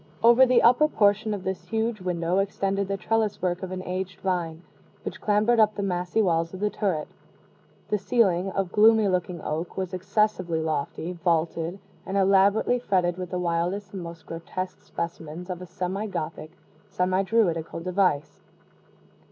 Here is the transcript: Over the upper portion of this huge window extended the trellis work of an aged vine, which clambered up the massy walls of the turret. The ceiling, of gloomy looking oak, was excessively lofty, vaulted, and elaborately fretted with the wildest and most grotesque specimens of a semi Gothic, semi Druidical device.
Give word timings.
Over 0.23 0.47
the 0.47 0.63
upper 0.63 0.87
portion 0.87 1.31
of 1.31 1.43
this 1.43 1.65
huge 1.65 2.01
window 2.01 2.39
extended 2.39 2.87
the 2.87 2.97
trellis 2.97 3.39
work 3.39 3.61
of 3.61 3.69
an 3.71 3.83
aged 3.83 4.19
vine, 4.21 4.63
which 5.03 5.21
clambered 5.21 5.59
up 5.59 5.75
the 5.75 5.83
massy 5.83 6.23
walls 6.23 6.55
of 6.55 6.59
the 6.59 6.71
turret. 6.71 7.07
The 7.89 7.99
ceiling, 7.99 8.49
of 8.53 8.71
gloomy 8.71 9.07
looking 9.07 9.43
oak, 9.43 9.77
was 9.77 9.93
excessively 9.93 10.59
lofty, 10.59 11.11
vaulted, 11.13 11.77
and 12.03 12.17
elaborately 12.17 12.79
fretted 12.79 13.17
with 13.19 13.29
the 13.29 13.37
wildest 13.37 13.93
and 13.93 14.01
most 14.01 14.25
grotesque 14.25 14.81
specimens 14.81 15.51
of 15.51 15.61
a 15.61 15.67
semi 15.67 16.07
Gothic, 16.07 16.53
semi 16.89 17.21
Druidical 17.21 17.79
device. 17.83 18.41